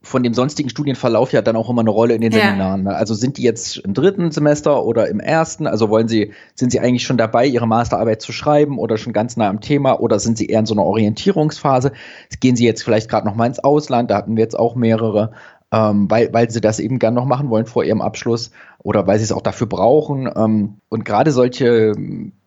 [0.03, 2.41] von dem sonstigen Studienverlauf ja dann auch immer eine Rolle in den ja.
[2.41, 2.85] Seminaren.
[2.85, 2.95] Ne?
[2.95, 5.67] Also sind die jetzt im dritten Semester oder im ersten?
[5.67, 9.37] Also wollen sie, sind sie eigentlich schon dabei, ihre Masterarbeit zu schreiben oder schon ganz
[9.37, 11.93] nah am Thema oder sind sie eher in so einer Orientierungsphase?
[12.41, 14.11] Gehen sie jetzt vielleicht gerade noch mal ins Ausland?
[14.11, 15.33] Da hatten wir jetzt auch mehrere
[15.73, 19.19] ähm, weil, weil sie das eben gern noch machen wollen vor ihrem Abschluss oder weil
[19.19, 20.29] sie es auch dafür brauchen.
[20.35, 21.93] Ähm, und gerade solche,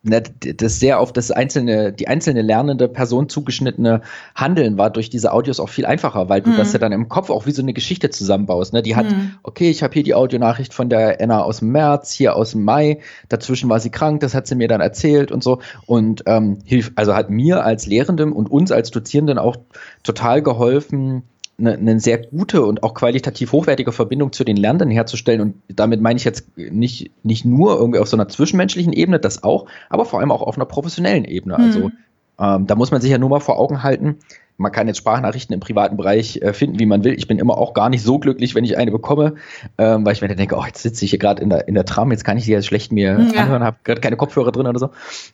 [0.03, 4.01] das sehr auf das einzelne, die einzelne lernende Person zugeschnittene
[4.35, 6.57] Handeln war durch diese Audios auch viel einfacher, weil du mhm.
[6.57, 8.73] das ja dann im Kopf auch wie so eine Geschichte zusammenbaust.
[8.73, 8.81] Ne?
[8.81, 9.35] Die hat, mhm.
[9.43, 12.65] okay, ich habe hier die Audionachricht von der Anna aus dem März, hier aus dem
[12.65, 15.59] Mai, dazwischen war sie krank, das hat sie mir dann erzählt und so.
[15.85, 19.55] Und ähm, hilft, also hat mir als Lehrendem und uns als Dozierenden auch
[20.03, 21.23] total geholfen,
[21.57, 25.41] eine, eine sehr gute und auch qualitativ hochwertige Verbindung zu den Lernenden herzustellen.
[25.41, 29.43] Und damit meine ich jetzt nicht, nicht nur irgendwie auf so einer zwischenmenschlichen Ebene, das
[29.43, 31.57] auch, aber vor allem auch auf einer professionellen Ebene.
[31.57, 31.85] Also, mhm.
[31.85, 31.91] Also
[32.39, 34.17] ähm, da muss man sich ja nur mal vor Augen halten,
[34.57, 37.13] man kann jetzt Sprachnachrichten im privaten Bereich äh, finden, wie man will.
[37.13, 39.35] Ich bin immer auch gar nicht so glücklich, wenn ich eine bekomme,
[39.77, 41.73] ähm, weil ich mir dann denke, oh, jetzt sitze ich hier gerade in der, in
[41.73, 43.41] der Tram, jetzt kann ich die jetzt schlecht mir ja.
[43.41, 44.89] anhören, habe gerade keine Kopfhörer drin oder so.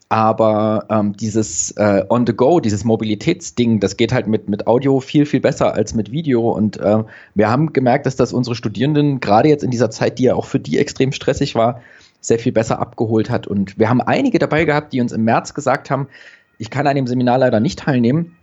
[0.08, 5.41] Aber ähm, dieses äh, On-the-Go, dieses Mobilitätsding, das geht halt mit, mit Audio viel, viel
[5.41, 6.51] besser als mit Video.
[6.51, 7.03] Und äh,
[7.36, 10.45] wir haben gemerkt, dass das unsere Studierenden gerade jetzt in dieser Zeit, die ja auch
[10.45, 11.82] für die extrem stressig war,
[12.21, 13.47] sehr viel besser abgeholt hat.
[13.47, 16.08] Und wir haben einige dabei gehabt, die uns im März gesagt haben,
[16.58, 18.36] ich kann an dem Seminar leider nicht teilnehmen,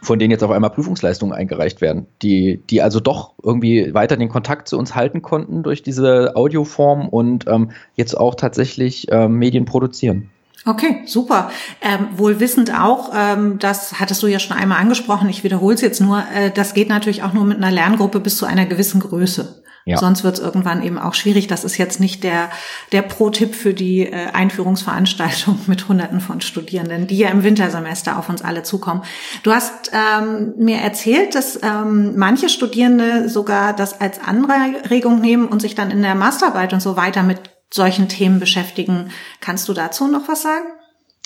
[0.00, 4.28] von denen jetzt auf einmal Prüfungsleistungen eingereicht werden, die, die also doch irgendwie weiter den
[4.28, 9.64] Kontakt zu uns halten konnten durch diese Audioform und ähm, jetzt auch tatsächlich ähm, Medien
[9.64, 10.30] produzieren.
[10.66, 11.50] Okay, super.
[11.80, 15.80] Ähm, wohl wissend auch, ähm, das hattest du ja schon einmal angesprochen, ich wiederhole es
[15.80, 19.00] jetzt nur, äh, das geht natürlich auch nur mit einer Lerngruppe bis zu einer gewissen
[19.00, 19.57] Größe.
[19.88, 19.96] Ja.
[19.96, 21.46] Sonst wird es irgendwann eben auch schwierig.
[21.46, 22.50] Das ist jetzt nicht der,
[22.92, 28.28] der Pro-Tipp für die äh, Einführungsveranstaltung mit Hunderten von Studierenden, die ja im Wintersemester auf
[28.28, 29.02] uns alle zukommen.
[29.44, 35.62] Du hast ähm, mir erzählt, dass ähm, manche Studierende sogar das als Anregung nehmen und
[35.62, 37.40] sich dann in der Masterarbeit und so weiter mit
[37.72, 39.10] solchen Themen beschäftigen.
[39.40, 40.66] Kannst du dazu noch was sagen?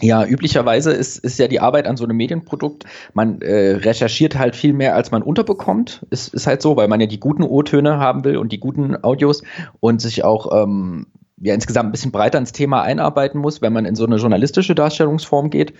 [0.00, 4.56] Ja, üblicherweise ist, ist ja die Arbeit an so einem Medienprodukt, man äh, recherchiert halt
[4.56, 6.04] viel mehr, als man unterbekommt.
[6.10, 9.02] Ist, ist halt so, weil man ja die guten O-Töne haben will und die guten
[9.04, 9.42] Audios
[9.80, 11.06] und sich auch ähm,
[11.42, 14.74] ja insgesamt ein bisschen breiter ins Thema einarbeiten muss, wenn man in so eine journalistische
[14.74, 15.74] Darstellungsform geht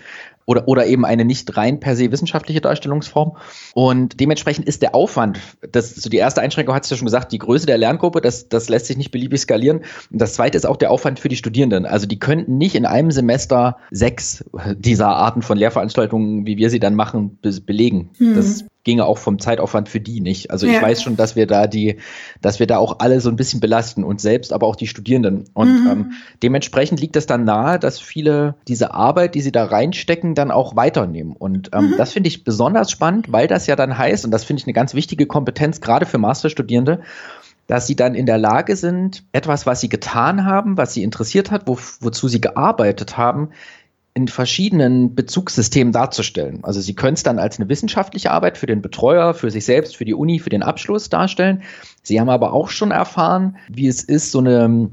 [0.45, 3.37] oder, oder eben eine nicht rein per se wissenschaftliche Darstellungsform.
[3.73, 5.39] Und dementsprechend ist der Aufwand,
[5.71, 8.49] das so die erste Einschränkung hat es ja schon gesagt, die Größe der Lerngruppe, das,
[8.49, 9.79] das lässt sich nicht beliebig skalieren.
[10.11, 11.85] Und das zweite ist auch der Aufwand für die Studierenden.
[11.85, 14.43] Also die könnten nicht in einem Semester sechs
[14.77, 18.09] dieser Arten von Lehrveranstaltungen, wie wir sie dann machen, be belegen.
[18.19, 18.35] Mhm.
[18.35, 20.51] Das ginge auch vom Zeitaufwand für die nicht.
[20.51, 20.73] Also ja.
[20.73, 21.97] ich weiß schon, dass wir da die,
[22.41, 25.45] dass wir da auch alle so ein bisschen belasten, uns selbst, aber auch die Studierenden.
[25.53, 25.89] Und mhm.
[25.89, 30.51] ähm, dementsprechend liegt es dann nahe, dass viele diese Arbeit, die sie da reinstecken, dann
[30.51, 31.35] auch weiternehmen.
[31.35, 31.97] Und ähm, mhm.
[31.97, 34.73] das finde ich besonders spannend, weil das ja dann heißt, und das finde ich eine
[34.73, 37.01] ganz wichtige Kompetenz, gerade für Masterstudierende,
[37.67, 41.51] dass sie dann in der Lage sind, etwas, was sie getan haben, was sie interessiert
[41.51, 43.51] hat, wo, wozu sie gearbeitet haben,
[44.15, 46.63] in verschiedenen Bezugssystemen darzustellen.
[46.63, 49.95] Also Sie können es dann als eine wissenschaftliche Arbeit für den Betreuer, für sich selbst,
[49.95, 51.63] für die Uni, für den Abschluss darstellen.
[52.03, 54.89] Sie haben aber auch schon erfahren, wie es ist, so eine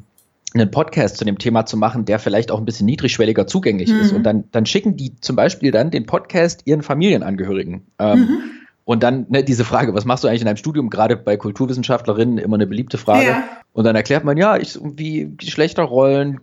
[0.52, 4.00] einen Podcast zu dem Thema zu machen, der vielleicht auch ein bisschen niedrigschwelliger zugänglich mhm.
[4.00, 4.12] ist.
[4.12, 7.83] Und dann, dann schicken die zum Beispiel dann den Podcast ihren Familienangehörigen.
[7.98, 8.42] Ähm, mhm.
[8.90, 12.38] Und dann ne, diese Frage, was machst du eigentlich in deinem Studium, gerade bei Kulturwissenschaftlerinnen
[12.38, 13.24] immer eine beliebte Frage.
[13.24, 13.44] Ja.
[13.72, 16.40] Und dann erklärt man, ja, ich, wie Geschlechterrollen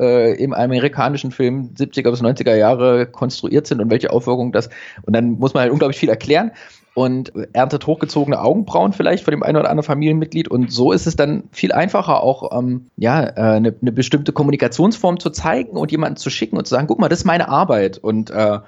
[0.00, 4.70] äh, im amerikanischen Film 70er bis 90er Jahre konstruiert sind und welche Aufwirkungen das.
[5.02, 6.50] Und dann muss man halt unglaublich viel erklären
[6.94, 10.48] und erntet hochgezogene Augenbrauen vielleicht von dem einen oder anderen Familienmitglied.
[10.48, 15.20] Und so ist es dann viel einfacher, auch ähm, ja, äh, eine, eine bestimmte Kommunikationsform
[15.20, 17.98] zu zeigen und jemanden zu schicken und zu sagen, guck mal, das ist meine Arbeit.
[17.98, 18.58] Und äh,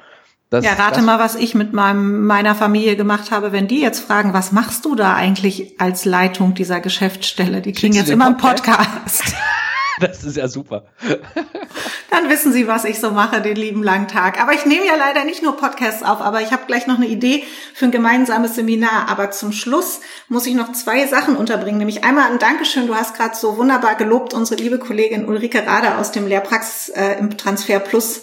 [0.49, 3.99] das, ja, rate mal, was ich mit meinem, meiner Familie gemacht habe, wenn die jetzt
[3.99, 7.61] fragen, was machst du da eigentlich als Leitung dieser Geschäftsstelle?
[7.63, 9.25] Die kriegen jetzt immer einen Podcast.
[10.01, 10.85] das ist ja super.
[12.11, 14.41] Dann wissen Sie, was ich so mache den lieben langen Tag.
[14.41, 17.09] Aber ich nehme ja leider nicht nur Podcasts auf, aber ich habe gleich noch eine
[17.09, 17.43] Idee
[17.75, 19.09] für ein gemeinsames Seminar.
[19.09, 21.79] Aber zum Schluss muss ich noch zwei Sachen unterbringen.
[21.79, 22.87] Nämlich einmal ein Dankeschön.
[22.87, 27.19] Du hast gerade so wunderbar gelobt unsere liebe Kollegin Ulrike Rader aus dem Lehrpraxis äh,
[27.19, 28.23] im Transfer Plus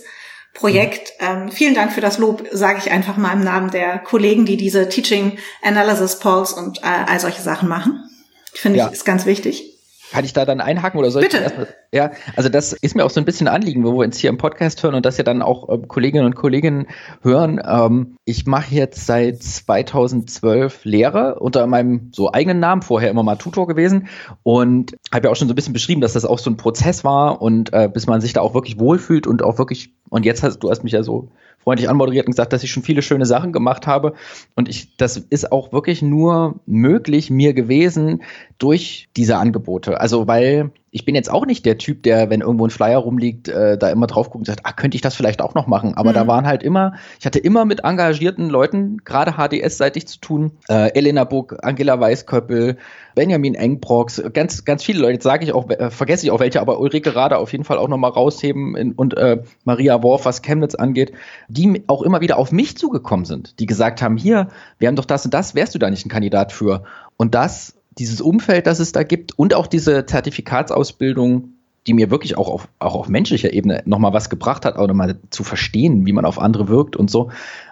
[0.53, 1.13] Projekt.
[1.19, 4.57] Ähm, vielen Dank für das Lob, sage ich einfach mal im Namen der Kollegen, die
[4.57, 8.09] diese Teaching Analysis Polls und äh, all solche Sachen machen.
[8.53, 8.87] Finde ja.
[8.87, 9.72] ich ist ganz wichtig.
[10.13, 11.37] Kann ich da dann einhaken oder soll Bitte.
[11.37, 11.67] ich erstmal?
[11.91, 14.29] Ja, also das ist mir auch so ein bisschen ein Anliegen, wo wir uns hier
[14.29, 16.85] im Podcast hören und das ja dann auch ähm, Kolleginnen und Kollegen
[17.23, 17.59] hören.
[17.65, 23.37] Ähm, ich mache jetzt seit 2012 Lehre unter meinem so eigenen Namen, vorher immer mal
[23.37, 24.07] Tutor gewesen
[24.43, 27.03] und habe ja auch schon so ein bisschen beschrieben, dass das auch so ein Prozess
[27.03, 30.43] war und äh, bis man sich da auch wirklich wohlfühlt und auch wirklich, und jetzt
[30.43, 31.29] hast du hast mich ja so
[31.63, 34.13] freundlich anmoderiert und gesagt, dass ich schon viele schöne Sachen gemacht habe.
[34.55, 38.21] Und ich, das ist auch wirklich nur möglich mir gewesen
[38.57, 39.99] durch diese Angebote.
[39.99, 43.47] Also weil ich bin jetzt auch nicht der Typ, der, wenn irgendwo ein Flyer rumliegt,
[43.47, 45.95] äh, da immer drauf guckt und sagt, ah, könnte ich das vielleicht auch noch machen.
[45.95, 46.13] Aber mhm.
[46.13, 50.51] da waren halt immer, ich hatte immer mit engagierten Leuten, gerade HDS-seitig zu tun.
[50.69, 52.77] Äh, Elena Buck, Angela Weißköppel,
[53.15, 56.79] Benjamin Engbrox, ganz, ganz viele Leute, sage ich auch, äh, vergesse ich auch welche, aber
[56.79, 60.75] Ulrike Rader auf jeden Fall auch nochmal rausheben in, und äh, Maria Worf, was Chemnitz
[60.75, 61.11] angeht,
[61.47, 65.05] die auch immer wieder auf mich zugekommen sind, die gesagt haben, hier, wir haben doch
[65.05, 66.83] das und das, wärst du da nicht ein Kandidat für?
[67.17, 71.53] Und das dieses Umfeld, das es da gibt und auch diese Zertifikatsausbildung,
[71.87, 75.17] die mir wirklich auch auf, auch auf menschlicher Ebene nochmal was gebracht hat, auch nochmal
[75.29, 77.29] zu verstehen, wie man auf andere wirkt und so.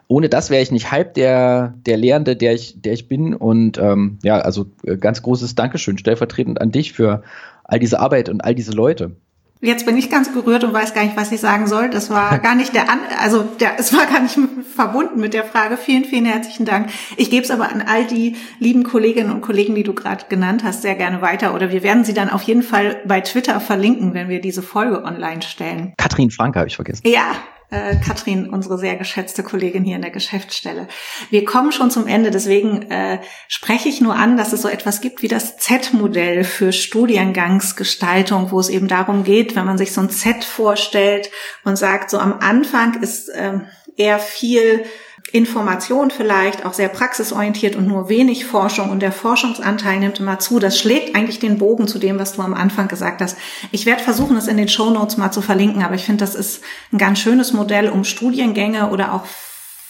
[0.07, 3.34] Ohne das wäre ich nicht halb der, der Lehrende, der ich, der ich bin.
[3.34, 7.23] Und ähm, ja, also äh, ganz großes Dankeschön stellvertretend an dich für
[7.63, 9.15] all diese Arbeit und all diese Leute.
[9.63, 11.89] Jetzt bin ich ganz gerührt und weiß gar nicht, was ich sagen soll.
[11.89, 14.38] Das war gar nicht der, An also der, es war gar nicht
[14.76, 15.78] verbunden mit der Frage.
[15.78, 16.89] Vielen, vielen herzlichen Dank.
[17.15, 20.63] Ich gebe es aber an all die lieben Kolleginnen und Kollegen, die du gerade genannt
[20.63, 21.54] hast, sehr gerne weiter.
[21.54, 25.04] Oder wir werden sie dann auf jeden Fall bei Twitter verlinken, wenn wir diese Folge
[25.04, 25.93] online stellen.
[25.97, 27.08] Katrin Franke habe ich vergessen.
[27.08, 27.36] Ja,
[27.71, 30.88] äh, Katrin, unsere sehr geschätzte Kollegin hier in der Geschäftsstelle.
[31.29, 35.01] Wir kommen schon zum Ende, deswegen äh, spreche ich nur an, dass es so etwas
[35.01, 40.01] gibt wie das Z-Modell für Studiengangsgestaltung, wo es eben darum geht, wenn man sich so
[40.01, 41.31] ein Z vorstellt
[41.63, 43.60] und sagt, so am Anfang ist äh,
[43.95, 44.84] eher viel
[45.32, 50.60] Information vielleicht, auch sehr praxisorientiert und nur wenig Forschung und der Forschungsanteil nimmt immer zu.
[50.60, 53.38] Das schlägt eigentlich den Bogen zu dem, was du am Anfang gesagt hast.
[53.72, 56.36] Ich werde versuchen, es in den Show Notes mal zu verlinken, aber ich finde, das
[56.36, 59.26] ist ein ganz schönes Modell, um Studiengänge oder auch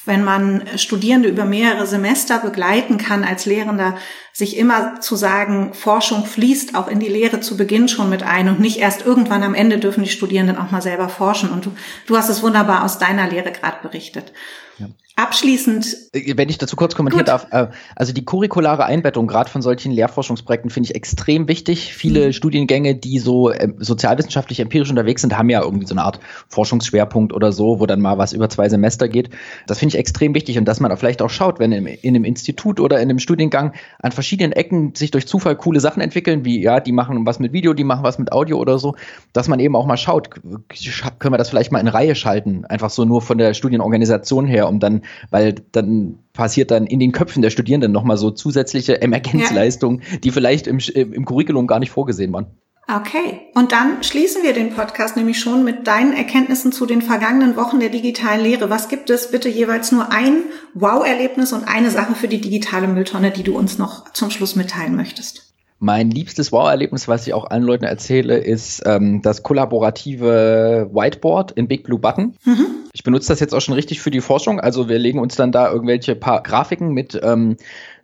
[0.05, 3.97] wenn man Studierende über mehrere Semester begleiten kann als Lehrender,
[4.33, 8.49] sich immer zu sagen, Forschung fließt auch in die Lehre zu Beginn schon mit ein
[8.49, 11.49] und nicht erst irgendwann am Ende dürfen die Studierenden auch mal selber forschen.
[11.49, 11.71] Und du,
[12.07, 14.31] du hast es wunderbar aus deiner Lehre gerade berichtet.
[14.77, 14.87] Ja.
[15.17, 15.97] Abschließend.
[16.13, 19.91] Äh, wenn ich dazu kurz kommentieren darf, äh, also die curriculare Einbettung gerade von solchen
[19.91, 21.93] Lehrforschungsprojekten finde ich extrem wichtig.
[21.93, 22.33] Viele mhm.
[22.33, 27.33] Studiengänge, die so äh, sozialwissenschaftlich empirisch unterwegs sind, haben ja irgendwie so eine Art Forschungsschwerpunkt
[27.33, 29.29] oder so, wo dann mal was über zwei Semester geht.
[29.67, 32.15] Das finde ich extrem wichtig und dass man da vielleicht auch schaut, wenn in, in
[32.15, 36.45] einem Institut oder in einem Studiengang an verschiedenen Ecken sich durch Zufall coole Sachen entwickeln,
[36.45, 38.95] wie ja, die machen was mit Video, die machen was mit Audio oder so,
[39.33, 42.91] dass man eben auch mal schaut, können wir das vielleicht mal in Reihe schalten, einfach
[42.91, 47.41] so nur von der Studienorganisation her, um dann weil dann passiert dann in den Köpfen
[47.41, 50.17] der Studierenden nochmal so zusätzliche Emergenzleistungen, ja.
[50.17, 52.45] die vielleicht im, im Curriculum gar nicht vorgesehen waren.
[52.93, 57.55] Okay, und dann schließen wir den Podcast nämlich schon mit deinen Erkenntnissen zu den vergangenen
[57.55, 58.69] Wochen der digitalen Lehre.
[58.69, 63.31] Was gibt es bitte jeweils nur ein Wow-Erlebnis und eine Sache für die digitale Mülltonne,
[63.31, 65.53] die du uns noch zum Schluss mitteilen möchtest?
[65.79, 71.69] Mein liebstes Wow-Erlebnis, was ich auch allen Leuten erzähle, ist ähm, das kollaborative Whiteboard in
[71.69, 72.35] Big Blue Button.
[72.43, 72.67] Mhm.
[72.93, 74.59] Ich benutze das jetzt auch schon richtig für die Forschung.
[74.59, 77.55] Also wir legen uns dann da irgendwelche paar Grafiken mit, ähm,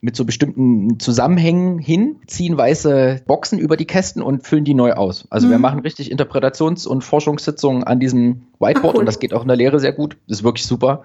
[0.07, 4.93] mit so bestimmten Zusammenhängen hin, ziehen weiße Boxen über die Kästen und füllen die neu
[4.93, 5.27] aus.
[5.29, 5.51] Also mhm.
[5.51, 8.99] wir machen richtig Interpretations- und Forschungssitzungen an diesem Whiteboard Ach, cool.
[9.01, 10.15] und das geht auch in der Lehre sehr gut.
[10.29, 11.03] Das ist wirklich super.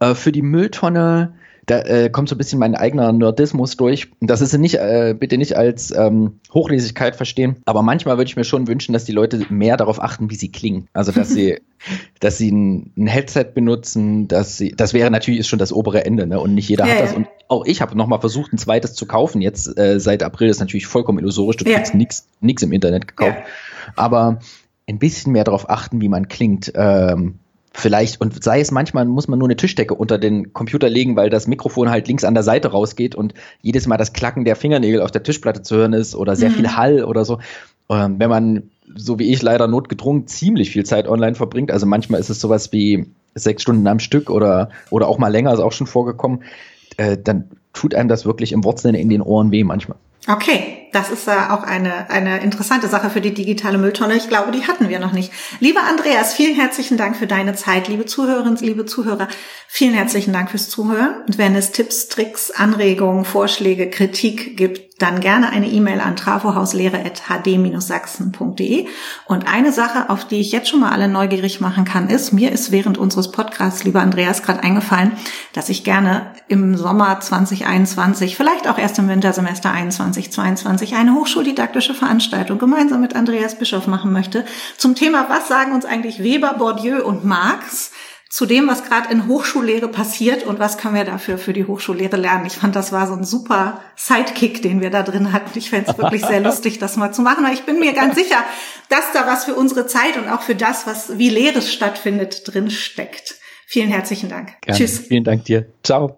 [0.00, 1.34] Äh, für die Mülltonne
[1.68, 4.08] da äh, kommt so ein bisschen mein eigener Nerdismus durch.
[4.20, 8.44] Das ist nicht, äh, bitte nicht als ähm, Hochlesigkeit verstehen, aber manchmal würde ich mir
[8.44, 10.88] schon wünschen, dass die Leute mehr darauf achten, wie sie klingen.
[10.94, 11.60] Also, dass sie,
[12.20, 16.06] dass sie ein, ein, Headset benutzen, dass sie, das wäre natürlich ist schon das obere
[16.06, 16.40] Ende, ne?
[16.40, 17.10] Und nicht jeder ja, hat das.
[17.10, 17.18] Ja.
[17.18, 19.42] Und auch ich habe nochmal versucht, ein zweites zu kaufen.
[19.42, 21.58] Jetzt äh, seit April ist natürlich vollkommen illusorisch.
[21.58, 21.76] Du ja.
[21.76, 23.36] kriegst nichts nix im Internet gekauft.
[23.36, 23.92] Ja.
[23.94, 24.40] Aber
[24.86, 26.72] ein bisschen mehr darauf achten, wie man klingt.
[26.74, 27.40] Ähm,
[27.72, 31.30] vielleicht, und sei es manchmal, muss man nur eine Tischdecke unter den Computer legen, weil
[31.30, 35.00] das Mikrofon halt links an der Seite rausgeht und jedes Mal das Klacken der Fingernägel
[35.00, 36.54] auf der Tischplatte zu hören ist oder sehr mhm.
[36.54, 37.38] viel Hall oder so.
[37.90, 42.20] Ähm, wenn man, so wie ich leider notgedrungen, ziemlich viel Zeit online verbringt, also manchmal
[42.20, 45.72] ist es sowas wie sechs Stunden am Stück oder, oder auch mal länger, ist auch
[45.72, 46.42] schon vorgekommen,
[46.96, 49.98] äh, dann tut einem das wirklich im Wortsinne in den Ohren weh manchmal.
[50.26, 54.16] Okay, das ist ja auch eine, eine interessante Sache für die digitale Mülltonne.
[54.16, 55.32] Ich glaube, die hatten wir noch nicht.
[55.60, 57.88] Lieber Andreas, vielen herzlichen Dank für deine Zeit.
[57.88, 59.28] Liebe Zuhörerinnen, liebe Zuhörer,
[59.66, 61.22] vielen herzlichen Dank fürs Zuhören.
[61.26, 68.86] Und wenn es Tipps, Tricks, Anregungen, Vorschläge, Kritik gibt, dann gerne eine E-Mail an trafohauslehre.hd-sachsen.de.
[69.26, 72.50] Und eine Sache, auf die ich jetzt schon mal alle neugierig machen kann, ist, mir
[72.50, 75.12] ist während unseres Podcasts, lieber Andreas, gerade eingefallen,
[75.52, 81.94] dass ich gerne im Sommer 2021, vielleicht auch erst im Wintersemester 21, 22, eine hochschuldidaktische
[81.94, 84.44] Veranstaltung gemeinsam mit Andreas Bischof machen möchte
[84.76, 87.92] zum Thema, was sagen uns eigentlich Weber, Bourdieu und Marx?
[88.30, 92.16] zu dem, was gerade in Hochschullehre passiert und was können wir dafür für die Hochschullehre
[92.16, 92.44] lernen.
[92.46, 95.58] Ich fand, das war so ein super Sidekick, den wir da drin hatten.
[95.58, 97.44] Ich fände es wirklich sehr lustig, das mal zu machen.
[97.46, 98.44] Aber ich bin mir ganz sicher,
[98.90, 102.70] dass da was für unsere Zeit und auch für das, was wie Lehre stattfindet, drin
[102.70, 103.36] steckt.
[103.66, 104.60] Vielen herzlichen Dank.
[104.60, 104.78] Gerne.
[104.78, 104.98] Tschüss.
[104.98, 105.66] Vielen Dank dir.
[105.82, 106.16] Ciao.